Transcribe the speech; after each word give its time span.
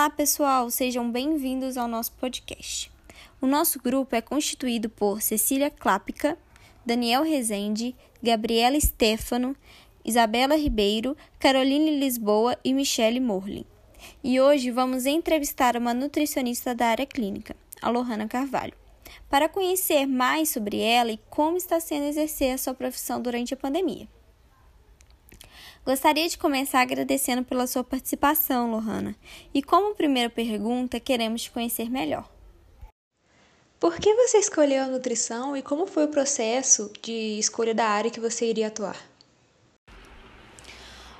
Olá, 0.00 0.08
pessoal, 0.08 0.70
sejam 0.70 1.12
bem-vindos 1.12 1.76
ao 1.76 1.86
nosso 1.86 2.12
podcast. 2.12 2.90
O 3.38 3.46
nosso 3.46 3.78
grupo 3.78 4.16
é 4.16 4.22
constituído 4.22 4.88
por 4.88 5.20
Cecília 5.20 5.70
Klápica, 5.70 6.38
Daniel 6.86 7.22
Rezende, 7.22 7.94
Gabriela 8.22 8.80
Stefano, 8.80 9.54
Isabela 10.02 10.56
Ribeiro, 10.56 11.14
Caroline 11.38 12.00
Lisboa 12.00 12.56
e 12.64 12.72
Michele 12.72 13.20
Morlin. 13.20 13.66
E 14.24 14.40
hoje 14.40 14.70
vamos 14.70 15.04
entrevistar 15.04 15.76
uma 15.76 15.92
nutricionista 15.92 16.74
da 16.74 16.86
área 16.86 17.04
clínica, 17.04 17.54
a 17.82 17.90
Lohana 17.90 18.26
Carvalho, 18.26 18.72
para 19.28 19.50
conhecer 19.50 20.06
mais 20.06 20.48
sobre 20.48 20.80
ela 20.80 21.12
e 21.12 21.20
como 21.28 21.58
está 21.58 21.78
sendo 21.78 22.06
exercer 22.06 22.54
a 22.54 22.58
sua 22.58 22.72
profissão 22.72 23.20
durante 23.20 23.52
a 23.52 23.56
pandemia. 23.58 24.08
Gostaria 25.84 26.28
de 26.28 26.36
começar 26.36 26.82
agradecendo 26.82 27.42
pela 27.42 27.66
sua 27.66 27.82
participação, 27.82 28.70
Lohana. 28.70 29.16
E 29.52 29.62
como 29.62 29.94
primeira 29.94 30.28
pergunta, 30.28 31.00
queremos 31.00 31.42
te 31.42 31.50
conhecer 31.50 31.90
melhor. 31.90 32.30
Por 33.80 33.96
que 33.96 34.12
você 34.14 34.36
escolheu 34.36 34.84
a 34.84 34.88
nutrição 34.88 35.56
e 35.56 35.62
como 35.62 35.86
foi 35.86 36.04
o 36.04 36.08
processo 36.08 36.92
de 37.02 37.38
escolha 37.38 37.74
da 37.74 37.86
área 37.86 38.10
que 38.10 38.20
você 38.20 38.50
iria 38.50 38.66
atuar? 38.66 38.96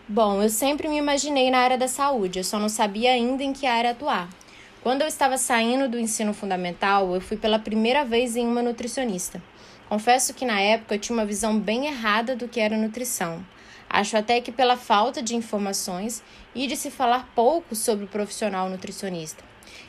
Bom, 0.06 0.42
eu 0.42 0.50
sempre 0.50 0.86
me 0.88 0.98
imaginei 0.98 1.50
na 1.50 1.58
área 1.58 1.78
da 1.78 1.88
saúde, 1.88 2.40
eu 2.40 2.44
só 2.44 2.58
não 2.58 2.68
sabia 2.68 3.12
ainda 3.12 3.42
em 3.42 3.54
que 3.54 3.64
área 3.64 3.92
atuar. 3.92 4.28
Quando 4.82 5.00
eu 5.00 5.08
estava 5.08 5.38
saindo 5.38 5.88
do 5.88 5.98
ensino 5.98 6.34
fundamental, 6.34 7.14
eu 7.14 7.20
fui 7.20 7.38
pela 7.38 7.58
primeira 7.58 8.04
vez 8.04 8.36
em 8.36 8.46
uma 8.46 8.60
nutricionista. 8.60 9.42
Confesso 9.88 10.34
que 10.34 10.44
na 10.44 10.60
época 10.60 10.94
eu 10.94 10.98
tinha 10.98 11.16
uma 11.16 11.24
visão 11.24 11.58
bem 11.58 11.86
errada 11.86 12.36
do 12.36 12.46
que 12.46 12.60
era 12.60 12.76
nutrição. 12.76 13.42
Acho 13.92 14.16
até 14.16 14.40
que 14.40 14.52
pela 14.52 14.76
falta 14.76 15.20
de 15.20 15.34
informações 15.34 16.22
e 16.54 16.68
de 16.68 16.76
se 16.76 16.92
falar 16.92 17.28
pouco 17.34 17.74
sobre 17.74 18.04
o 18.04 18.08
profissional 18.08 18.68
nutricionista. 18.68 19.42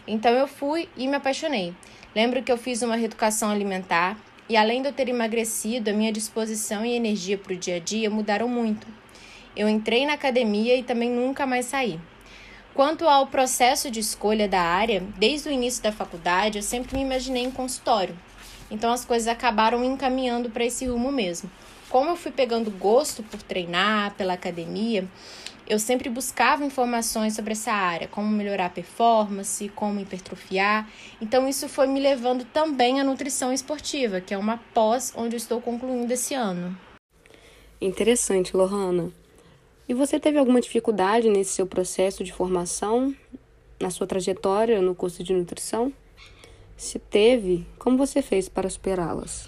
Então 0.08 0.32
eu 0.32 0.48
fui 0.48 0.90
e 0.98 1.08
me 1.08 1.18
apaixonei. 1.18 1.76
Lembro 2.16 2.42
que 2.42 2.52
eu 2.52 2.58
fiz 2.58 2.82
uma 2.82 2.96
reeducação 2.96 3.52
alimentar 3.52 4.18
e 4.50 4.58
além 4.58 4.82
de 4.82 4.88
eu 4.88 4.94
ter 4.94 5.08
emagrecido, 5.08 5.92
a 5.92 5.94
minha 5.94 6.12
disposição 6.12 6.84
e 6.84 6.96
energia 6.96 7.38
para 7.38 7.54
o 7.54 7.56
dia 7.56 7.76
a 7.76 7.80
dia 7.80 8.10
mudaram 8.10 8.48
muito. 8.48 8.88
Eu 9.56 9.70
entrei 9.70 10.06
na 10.06 10.14
academia 10.14 10.76
e 10.76 10.84
também 10.84 11.12
nunca 11.12 11.46
mais 11.46 11.68
saí. 11.68 12.00
Quanto 12.74 13.08
ao 13.08 13.28
processo 13.28 13.92
de 13.92 14.00
escolha 14.00 14.48
da 14.48 14.62
área, 14.62 15.04
desde 15.18 15.48
o 15.48 15.52
início 15.52 15.84
da 15.84 15.92
faculdade 15.92 16.58
eu 16.58 16.64
sempre 16.64 16.98
me 16.98 17.04
imaginei 17.04 17.44
em 17.44 17.52
consultório. 17.52 18.18
Então 18.72 18.92
as 18.92 19.06
coisas 19.06 19.28
acabaram 19.28 19.84
encaminhando 19.84 20.50
para 20.50 20.66
esse 20.66 20.88
rumo 20.88 21.12
mesmo 21.12 21.52
como 21.92 22.12
eu 22.12 22.16
fui 22.16 22.32
pegando 22.32 22.72
gosto 22.72 23.22
por 23.22 23.42
treinar, 23.44 24.16
pela 24.16 24.32
academia, 24.32 25.06
eu 25.68 25.78
sempre 25.78 26.10
buscava 26.10 26.64
informações 26.64 27.36
sobre 27.36 27.52
essa 27.52 27.74
área, 27.74 28.08
como 28.08 28.30
melhorar 28.30 28.68
a 28.68 28.70
performance, 28.70 29.68
como 29.70 30.00
hipertrofiar. 30.00 30.90
Então, 31.22 31.48
isso 31.48 31.68
foi 31.68 31.88
me 31.88 32.00
levando 32.00 32.46
também 32.46 33.02
à 33.02 33.04
nutrição 33.04 33.52
esportiva, 33.52 34.22
que 34.22 34.34
é 34.34 34.38
uma 34.38 34.58
pós 34.74 35.14
onde 35.18 35.36
eu 35.36 35.38
estou 35.38 35.62
concluindo 35.62 36.12
esse 36.14 36.34
ano. 36.34 36.76
Interessante, 37.80 38.56
Lohana. 38.56 39.12
E 39.88 39.94
você 39.94 40.18
teve 40.18 40.38
alguma 40.38 40.62
dificuldade 40.62 41.30
nesse 41.30 41.52
seu 41.52 41.68
processo 41.68 42.24
de 42.24 42.32
formação, 42.32 43.14
na 43.82 43.90
sua 43.90 44.08
trajetória 44.08 44.82
no 44.82 44.96
curso 44.96 45.24
de 45.24 45.34
nutrição? 45.34 45.92
Se 46.82 46.98
teve, 46.98 47.68
como 47.78 47.96
você 47.96 48.24
fez 48.24 48.50
para 48.50 48.68
superá-las? 48.68 49.48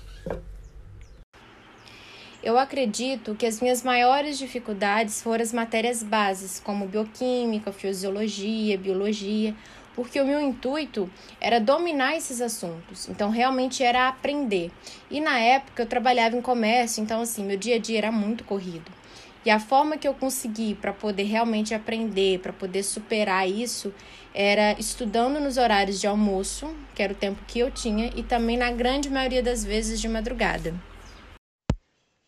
Eu 2.43 2.59
acredito 2.59 3.33
que 3.33 3.47
as 3.47 3.59
minhas 3.59 3.81
maiores 3.81 4.37
dificuldades 4.37 5.19
foram 5.19 5.41
as 5.41 5.51
matérias 5.51 6.03
bases, 6.03 6.59
como 6.59 6.87
bioquímica, 6.87 7.71
fisiologia, 7.71 8.77
biologia, 8.77 9.55
porque 9.95 10.21
o 10.21 10.27
meu 10.27 10.39
intuito 10.39 11.09
era 11.41 11.59
dominar 11.59 12.15
esses 12.15 12.39
assuntos, 12.39 13.09
então 13.09 13.31
realmente 13.31 13.83
era 13.83 14.07
aprender. 14.07 14.71
E 15.09 15.19
na 15.19 15.39
época 15.39 15.81
eu 15.81 15.87
trabalhava 15.87 16.37
em 16.37 16.41
comércio, 16.41 17.01
então 17.01 17.19
assim, 17.19 17.43
meu 17.43 17.57
dia 17.57 17.77
a 17.77 17.79
dia 17.79 17.97
era 17.97 18.11
muito 18.11 18.43
corrido. 18.43 18.91
E 19.45 19.49
a 19.49 19.59
forma 19.59 19.97
que 19.97 20.07
eu 20.07 20.13
consegui 20.13 20.73
para 20.73 20.93
poder 20.93 21.23
realmente 21.23 21.73
aprender, 21.73 22.39
para 22.39 22.53
poder 22.53 22.83
superar 22.83 23.49
isso, 23.49 23.93
era 24.33 24.73
estudando 24.79 25.39
nos 25.39 25.57
horários 25.57 25.99
de 25.99 26.07
almoço, 26.07 26.73
que 26.95 27.03
era 27.03 27.13
o 27.13 27.15
tempo 27.15 27.43
que 27.45 27.59
eu 27.59 27.69
tinha, 27.69 28.11
e 28.15 28.23
também 28.23 28.57
na 28.57 28.71
grande 28.71 29.09
maioria 29.09 29.43
das 29.43 29.63
vezes 29.63 29.99
de 29.99 30.07
madrugada. 30.07 30.73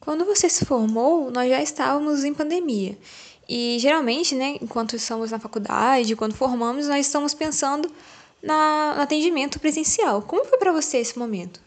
Quando 0.02 0.25
você 0.25 0.50
se 0.50 0.66
formou, 0.66 1.31
nós 1.31 1.50
já 1.50 1.62
estávamos 1.62 2.24
em 2.24 2.34
pandemia. 2.34 2.98
E 3.48 3.78
geralmente, 3.80 4.36
né, 4.36 4.58
enquanto 4.62 4.96
estamos 4.96 5.31
na 5.31 5.40
faculdade, 5.40 6.16
quando 6.16 6.36
formamos, 6.36 6.88
nós 6.88 7.08
estamos 7.08 7.34
pensando 7.34 7.92
na, 8.42 8.94
no 8.96 9.02
atendimento 9.02 9.59
presencial. 9.59 10.22
Como 10.22 10.46
foi 10.46 10.58
para 10.58 10.72
você 10.72 10.98
esse 10.98 11.18
momento? 11.18 11.59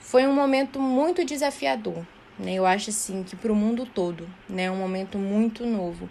Foi 0.00 0.26
um 0.26 0.34
momento 0.34 0.78
muito 0.78 1.24
desafiador, 1.24 2.06
né? 2.38 2.54
Eu 2.54 2.66
acho 2.66 2.90
assim 2.90 3.22
que 3.22 3.36
para 3.36 3.52
o 3.52 3.56
mundo 3.56 3.86
todo, 3.86 4.28
né, 4.48 4.70
um 4.70 4.76
momento 4.76 5.18
muito 5.18 5.66
novo. 5.66 6.08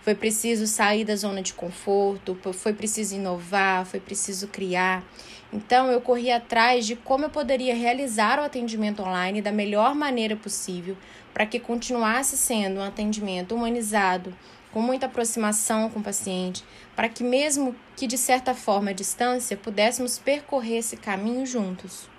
Foi 0.00 0.14
preciso 0.14 0.66
sair 0.66 1.04
da 1.04 1.16
zona 1.16 1.40
de 1.40 1.54
conforto, 1.54 2.36
foi 2.52 2.74
preciso 2.74 3.14
inovar, 3.14 3.86
foi 3.86 4.00
preciso 4.00 4.48
criar. 4.48 5.02
Então, 5.50 5.90
eu 5.90 6.00
corri 6.00 6.30
atrás 6.30 6.86
de 6.86 6.94
como 6.94 7.24
eu 7.24 7.30
poderia 7.30 7.74
realizar 7.74 8.38
o 8.38 8.42
atendimento 8.42 9.02
online 9.02 9.40
da 9.40 9.52
melhor 9.52 9.94
maneira 9.94 10.36
possível 10.36 10.96
para 11.32 11.46
que 11.46 11.58
continuasse 11.58 12.36
sendo 12.36 12.80
um 12.80 12.84
atendimento 12.84 13.54
humanizado, 13.54 14.34
com 14.72 14.82
muita 14.82 15.06
aproximação 15.06 15.88
com 15.88 16.00
o 16.00 16.02
paciente, 16.02 16.64
para 16.94 17.08
que, 17.08 17.24
mesmo 17.24 17.74
que 17.96 18.06
de 18.06 18.18
certa 18.18 18.54
forma 18.54 18.90
à 18.90 18.92
distância, 18.92 19.56
pudéssemos 19.56 20.18
percorrer 20.18 20.78
esse 20.78 20.96
caminho 20.96 21.46
juntos. 21.46 22.13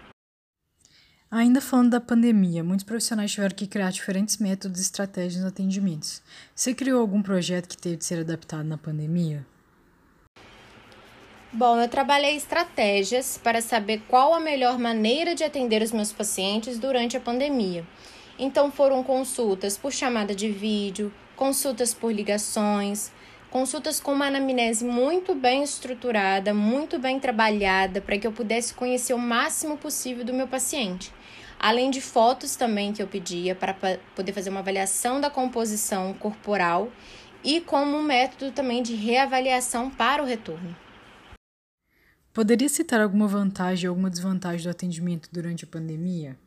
Ainda 1.35 1.59
falando 1.59 1.89
da 1.89 1.99
pandemia, 1.99 2.63
muitos 2.63 2.85
profissionais 2.85 3.29
tiveram 3.29 3.53
que 3.53 3.67
criar 3.67 3.91
diferentes 3.91 4.37
métodos 4.37 4.79
e 4.79 4.83
estratégias 4.83 5.43
nos 5.43 5.51
atendimentos. 5.51 6.23
Você 6.55 6.73
criou 6.73 7.01
algum 7.01 7.21
projeto 7.21 7.67
que 7.67 7.77
teve 7.77 7.97
de 7.97 8.05
ser 8.05 8.21
adaptado 8.21 8.63
na 8.63 8.77
pandemia? 8.77 9.45
Bom, 11.51 11.77
eu 11.77 11.89
trabalhei 11.89 12.37
estratégias 12.37 13.37
para 13.37 13.59
saber 13.59 14.01
qual 14.07 14.33
a 14.33 14.39
melhor 14.39 14.79
maneira 14.79 15.35
de 15.35 15.43
atender 15.43 15.81
os 15.81 15.91
meus 15.91 16.13
pacientes 16.13 16.79
durante 16.79 17.17
a 17.17 17.19
pandemia. 17.19 17.85
Então 18.39 18.71
foram 18.71 19.03
consultas 19.03 19.77
por 19.77 19.91
chamada 19.91 20.33
de 20.33 20.49
vídeo, 20.49 21.13
consultas 21.35 21.93
por 21.93 22.13
ligações, 22.13 23.11
consultas 23.51 23.99
com 23.99 24.13
uma 24.13 24.27
anamnese 24.27 24.85
muito 24.85 25.35
bem 25.35 25.63
estruturada, 25.63 26.53
muito 26.53 26.97
bem 26.97 27.19
trabalhada, 27.19 27.99
para 27.99 28.17
que 28.17 28.25
eu 28.25 28.31
pudesse 28.31 28.73
conhecer 28.73 29.13
o 29.13 29.19
máximo 29.19 29.75
possível 29.75 30.23
do 30.23 30.33
meu 30.33 30.47
paciente 30.47 31.11
além 31.65 31.89
de 31.89 31.99
fotos 31.99 32.55
também 32.55 32.93
que 32.93 33.01
eu 33.01 33.07
pedia 33.07 33.55
para 33.55 33.73
poder 34.15 34.31
fazer 34.33 34.51
uma 34.51 34.59
avaliação 34.59 35.19
da 35.19 35.31
composição 35.31 36.13
corporal 36.13 36.91
e 37.43 37.59
como 37.59 37.97
um 37.97 38.03
método 38.03 38.51
também 38.51 38.83
de 38.83 38.93
reavaliação 38.93 39.89
para 39.89 40.21
o 40.21 40.27
retorno. 40.27 40.75
Poderia 42.31 42.69
citar 42.69 43.01
alguma 43.01 43.27
vantagem 43.27 43.89
ou 43.89 43.93
alguma 43.93 44.11
desvantagem 44.11 44.61
do 44.61 44.69
atendimento 44.69 45.27
durante 45.31 45.63
a 45.63 45.67
pandemia? 45.67 46.37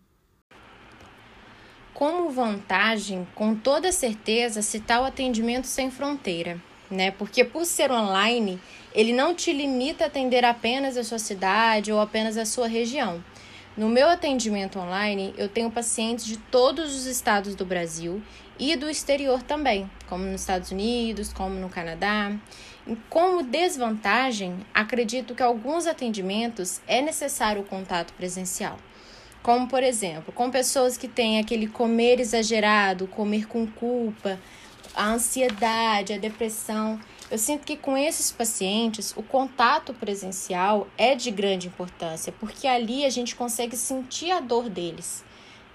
Como 1.93 2.31
vantagem, 2.31 3.27
com 3.35 3.57
toda 3.57 3.91
certeza, 3.91 4.63
citar 4.63 5.03
o 5.03 5.05
atendimento 5.05 5.67
sem 5.67 5.91
fronteira, 5.91 6.63
né? 6.89 7.11
Porque 7.11 7.43
por 7.43 7.65
ser 7.65 7.91
online, 7.91 8.61
ele 8.95 9.13
não 9.13 9.35
te 9.35 9.53
limita 9.53 10.05
a 10.05 10.07
atender 10.07 10.45
apenas 10.45 10.97
a 10.97 11.03
sua 11.03 11.19
cidade 11.19 11.91
ou 11.91 12.01
apenas 12.01 12.37
a 12.37 12.45
sua 12.45 12.69
região. 12.69 13.21
No 13.79 13.89
meu 13.89 14.09
atendimento 14.09 14.77
online, 14.77 15.33
eu 15.39 15.49
tenho 15.49 15.71
pacientes 15.71 16.25
de 16.25 16.37
todos 16.37 16.97
os 16.97 17.07
estados 17.07 17.55
do 17.55 17.65
Brasil 17.65 18.21
e 18.59 18.75
do 18.75 18.91
exterior 18.91 19.41
também, 19.41 19.89
como 20.09 20.25
nos 20.25 20.41
Estados 20.41 20.73
Unidos, 20.73 21.33
como 21.33 21.55
no 21.61 21.69
Canadá. 21.69 22.33
Como 23.09 23.41
desvantagem, 23.41 24.67
acredito 24.75 25.33
que 25.33 25.45
alguns 25.45 25.87
atendimentos 25.87 26.81
é 26.89 27.01
necessário 27.01 27.63
o 27.63 27.65
contato 27.65 28.13
presencial. 28.15 28.77
Como, 29.45 29.69
por 29.69 29.85
exemplo, 29.85 30.33
com 30.33 30.51
pessoas 30.51 30.97
que 30.97 31.07
têm 31.07 31.39
aquele 31.39 31.69
comer 31.69 32.19
exagerado, 32.19 33.07
comer 33.07 33.47
com 33.47 33.65
culpa, 33.65 34.41
a 34.93 35.05
ansiedade, 35.05 36.13
a 36.13 36.19
depressão. 36.19 36.99
Eu 37.31 37.37
sinto 37.37 37.67
que 37.67 37.77
com 37.77 37.95
esses 37.95 38.33
pacientes 38.33 39.15
o 39.15 39.23
contato 39.23 39.93
presencial 39.93 40.89
é 40.97 41.15
de 41.15 41.31
grande 41.31 41.67
importância, 41.67 42.33
porque 42.41 42.67
ali 42.67 43.05
a 43.05 43.11
gente 43.11 43.37
consegue 43.37 43.77
sentir 43.77 44.31
a 44.31 44.41
dor 44.41 44.71
deles, 44.71 45.23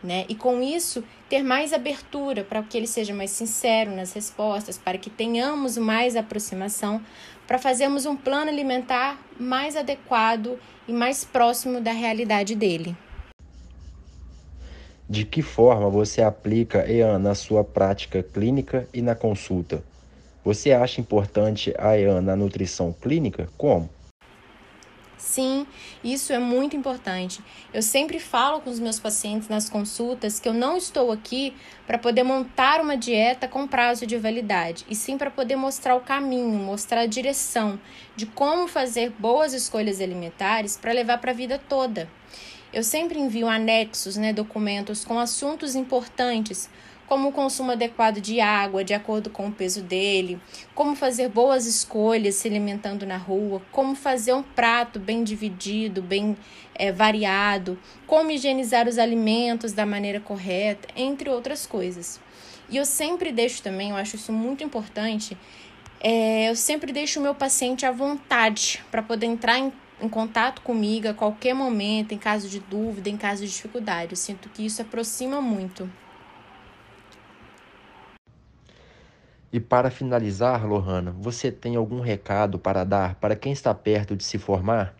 né? 0.03 0.25
E 0.27 0.33
com 0.33 0.63
isso 0.63 1.03
ter 1.29 1.43
mais 1.43 1.71
abertura 1.71 2.43
para 2.43 2.63
que 2.63 2.75
ele 2.75 2.87
seja 2.87 3.13
mais 3.13 3.29
sincero 3.29 3.95
nas 3.95 4.13
respostas, 4.13 4.79
para 4.79 4.97
que 4.97 5.11
tenhamos 5.11 5.77
mais 5.77 6.15
aproximação, 6.15 6.99
para 7.45 7.59
fazermos 7.59 8.07
um 8.07 8.15
plano 8.15 8.49
alimentar 8.49 9.21
mais 9.39 9.75
adequado 9.75 10.57
e 10.87 10.91
mais 10.91 11.23
próximo 11.23 11.79
da 11.79 11.91
realidade 11.91 12.55
dele. 12.55 12.97
De 15.07 15.23
que 15.23 15.43
forma 15.43 15.87
você 15.87 16.23
aplica 16.23 16.91
EAN 16.91 17.19
na 17.19 17.35
sua 17.35 17.63
prática 17.63 18.23
clínica 18.23 18.87
e 18.91 19.03
na 19.03 19.13
consulta? 19.13 19.83
Você 20.43 20.73
acha 20.73 20.99
importante 20.99 21.73
a 21.77 21.97
EAN 21.97 22.21
na 22.21 22.35
nutrição 22.35 22.91
clínica? 22.91 23.47
Como? 23.57 23.89
Sim, 25.17 25.65
isso 26.03 26.33
é 26.33 26.37
muito 26.37 26.75
importante. 26.75 27.41
Eu 27.73 27.81
sempre 27.81 28.19
falo 28.19 28.59
com 28.59 28.69
os 28.69 28.77
meus 28.77 28.99
pacientes 28.99 29.47
nas 29.47 29.69
consultas 29.69 30.41
que 30.41 30.49
eu 30.49 30.53
não 30.53 30.75
estou 30.75 31.13
aqui 31.13 31.55
para 31.87 31.97
poder 31.97 32.23
montar 32.23 32.81
uma 32.81 32.97
dieta 32.97 33.47
com 33.47 33.65
prazo 33.65 34.05
de 34.05 34.17
validade, 34.17 34.85
e 34.89 34.95
sim 34.95 35.17
para 35.17 35.31
poder 35.31 35.55
mostrar 35.55 35.95
o 35.95 36.01
caminho, 36.01 36.59
mostrar 36.59 37.01
a 37.01 37.05
direção 37.05 37.79
de 38.17 38.25
como 38.25 38.67
fazer 38.67 39.11
boas 39.11 39.53
escolhas 39.53 40.01
alimentares 40.01 40.75
para 40.75 40.91
levar 40.91 41.19
para 41.19 41.31
a 41.31 41.35
vida 41.35 41.57
toda. 41.57 42.09
Eu 42.73 42.83
sempre 42.83 43.17
envio 43.17 43.47
anexos, 43.47 44.17
né, 44.17 44.33
documentos 44.33 45.05
com 45.05 45.17
assuntos 45.17 45.73
importantes 45.73 46.69
como 47.07 47.29
o 47.29 47.31
consumo 47.31 47.71
adequado 47.71 48.19
de 48.19 48.39
água, 48.39 48.83
de 48.83 48.93
acordo 48.93 49.29
com 49.29 49.47
o 49.47 49.51
peso 49.51 49.81
dele, 49.81 50.39
como 50.73 50.95
fazer 50.95 51.29
boas 51.29 51.65
escolhas 51.65 52.35
se 52.35 52.47
alimentando 52.47 53.05
na 53.05 53.17
rua, 53.17 53.61
como 53.71 53.95
fazer 53.95 54.33
um 54.33 54.43
prato 54.43 54.99
bem 54.99 55.23
dividido, 55.23 56.01
bem 56.01 56.37
é, 56.75 56.91
variado, 56.91 57.77
como 58.07 58.31
higienizar 58.31 58.87
os 58.87 58.97
alimentos 58.97 59.73
da 59.73 59.85
maneira 59.85 60.19
correta, 60.19 60.87
entre 60.95 61.29
outras 61.29 61.65
coisas. 61.65 62.19
E 62.69 62.77
eu 62.77 62.85
sempre 62.85 63.31
deixo 63.31 63.61
também, 63.61 63.89
eu 63.91 63.95
acho 63.95 64.15
isso 64.15 64.31
muito 64.31 64.63
importante, 64.63 65.37
é, 65.99 66.49
eu 66.49 66.55
sempre 66.55 66.91
deixo 66.91 67.19
o 67.19 67.23
meu 67.23 67.35
paciente 67.35 67.85
à 67.85 67.91
vontade 67.91 68.83
para 68.91 69.01
poder 69.01 69.27
entrar 69.27 69.57
em 69.59 69.71
em 70.03 70.09
contato 70.09 70.61
comigo 70.61 71.07
a 71.07 71.13
qualquer 71.13 71.53
momento, 71.53 72.13
em 72.13 72.17
caso 72.17 72.49
de 72.49 72.59
dúvida, 72.59 73.09
em 73.09 73.15
caso 73.15 73.45
de 73.45 73.51
dificuldade. 73.51 74.11
Eu 74.11 74.17
sinto 74.17 74.49
que 74.49 74.65
isso 74.65 74.81
aproxima 74.81 75.39
muito. 75.39 75.89
E 79.53 79.59
para 79.59 79.91
finalizar, 79.91 80.65
Lohana, 80.65 81.11
você 81.11 81.51
tem 81.51 81.75
algum 81.75 81.99
recado 81.99 82.57
para 82.57 82.83
dar 82.83 83.13
para 83.13 83.35
quem 83.35 83.53
está 83.53 83.71
perto 83.71 84.15
de 84.15 84.23
se 84.23 84.39
formar? 84.39 84.95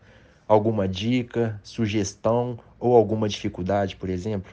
Alguma 0.46 0.86
dica, 0.86 1.60
sugestão 1.64 2.56
ou 2.78 2.94
alguma 2.94 3.28
dificuldade, 3.28 3.96
por 3.96 4.08
exemplo? 4.08 4.52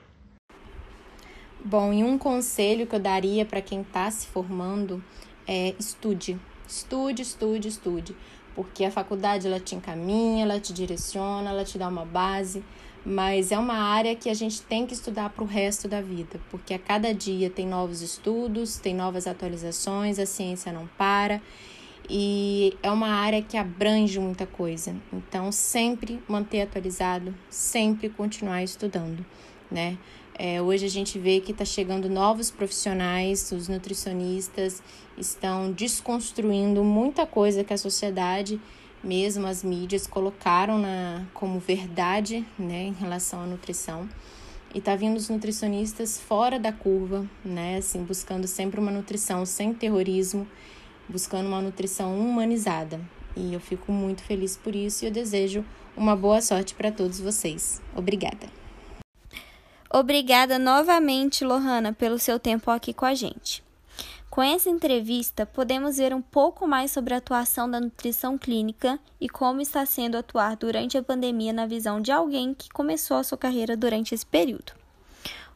Bom, 1.64 1.94
e 1.94 2.04
um 2.04 2.18
conselho 2.18 2.88
que 2.88 2.96
eu 2.96 3.00
daria 3.00 3.46
para 3.46 3.62
quem 3.62 3.82
está 3.82 4.10
se 4.10 4.26
formando 4.26 5.04
é 5.48 5.76
estude. 5.78 6.40
Estude, 6.68 7.22
estude, 7.22 7.68
estude. 7.68 8.16
Porque 8.56 8.84
a 8.84 8.92
faculdade 8.92 9.48
ela 9.48 9.60
te 9.60 9.76
encaminha, 9.76 10.44
ela 10.44 10.60
te 10.60 10.74
direciona, 10.74 11.50
ela 11.50 11.64
te 11.64 11.78
dá 11.78 11.88
uma 11.88 12.06
base 12.06 12.64
mas 13.04 13.52
é 13.52 13.58
uma 13.58 13.74
área 13.74 14.16
que 14.16 14.30
a 14.30 14.34
gente 14.34 14.62
tem 14.62 14.86
que 14.86 14.94
estudar 14.94 15.30
para 15.32 15.44
o 15.44 15.48
resto 15.48 15.88
da 15.88 16.02
vida, 16.02 16.40
porque 16.52 16.74
a 16.74 16.80
cada 16.80 17.14
dia 17.14 17.50
tem 17.50 17.66
novos 17.66 18.02
estudos, 18.02 18.78
tem 18.78 18.94
novas 18.94 19.26
atualizações, 19.26 20.20
a 20.20 20.26
ciência 20.26 20.72
não 20.72 20.88
para 20.98 21.42
e 22.10 22.78
é 22.84 22.92
uma 22.92 23.08
área 23.08 23.42
que 23.42 23.58
abrange 23.58 24.20
muita 24.20 24.46
coisa. 24.46 24.96
Então, 25.14 25.52
sempre 25.52 26.22
manter 26.28 26.62
atualizado, 26.62 27.34
sempre 27.50 28.10
continuar 28.10 28.64
estudando, 28.64 29.26
né? 29.70 29.98
É, 30.38 30.62
hoje 30.62 30.86
a 30.86 30.90
gente 30.90 31.20
vê 31.20 31.40
que 31.40 31.52
está 31.52 31.66
chegando 31.66 32.10
novos 32.10 32.50
profissionais, 32.50 33.52
os 33.52 33.68
nutricionistas 33.68 34.82
estão 35.18 35.72
desconstruindo 35.72 36.84
muita 36.84 37.28
coisa 37.28 37.64
que 37.64 37.74
a 37.74 37.78
sociedade 37.78 38.60
mesmo 39.04 39.48
as 39.48 39.64
mídias 39.64 40.06
colocaram 40.06 40.78
na, 40.78 41.26
como 41.34 41.60
verdade 41.60 42.46
né, 42.58 42.84
em 42.84 42.94
relação 42.94 43.42
à 43.42 43.46
nutrição. 43.46 44.08
E 44.74 44.80
tá 44.80 44.96
vindo 44.96 45.18
os 45.18 45.28
nutricionistas 45.28 46.18
fora 46.18 46.58
da 46.58 46.72
curva, 46.72 47.26
né? 47.44 47.78
Assim, 47.78 48.04
buscando 48.04 48.48
sempre 48.48 48.80
uma 48.80 48.92
nutrição 48.92 49.46
sem 49.46 49.74
terrorismo, 49.74 50.48
buscando 51.10 51.48
uma 51.48 51.62
nutrição 51.62 52.18
humanizada. 52.18 53.02
E 53.36 53.54
eu 53.54 53.60
fico 53.60 53.92
muito 53.92 54.24
feliz 54.24 54.56
por 54.56 54.74
isso 54.74 55.04
e 55.04 55.08
eu 55.08 55.12
desejo 55.12 55.66
uma 55.96 56.16
boa 56.16 56.42
sorte 56.42 56.74
para 56.74 56.90
todos 56.90 57.20
vocês. 57.20 57.82
Obrigada. 57.94 58.48
Obrigada 59.94 60.58
novamente, 60.58 61.44
Lohana, 61.44 61.92
pelo 61.92 62.18
seu 62.18 62.40
tempo 62.40 62.72
aqui 62.72 62.94
com 62.94 63.06
a 63.06 63.14
gente. 63.14 63.62
Com 64.30 64.42
essa 64.42 64.70
entrevista, 64.70 65.46
podemos 65.46 65.98
ver 65.98 66.14
um 66.14 66.22
pouco 66.22 66.66
mais 66.66 66.92
sobre 66.92 67.14
a 67.14 67.18
atuação 67.18 67.70
da 67.70 67.82
nutrição 67.82 68.38
clínica 68.38 68.98
e 69.20 69.28
como 69.28 69.60
está 69.60 69.86
sendo 69.86 70.16
atuar 70.16 70.56
durante 70.56 70.98
a 70.98 71.04
pandemia 71.04 71.52
na 71.52 71.66
visão 71.66 72.00
de 72.00 72.14
alguém 72.14 72.54
que 72.54 72.70
começou 72.70 73.18
a 73.18 73.24
sua 73.26 73.38
carreira 73.38 73.76
durante 73.76 74.16
esse 74.16 74.26
período. 74.26 74.72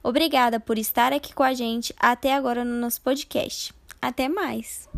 Obrigada 0.03 0.59
por 0.59 0.77
estar 0.77 1.13
aqui 1.13 1.33
com 1.33 1.41
a 1.41 1.53
gente 1.53 1.95
até 1.97 2.33
agora 2.33 2.65
no 2.65 2.75
nosso 2.75 3.01
podcast. 3.01 3.73
Até 4.01 4.27
mais! 4.27 4.89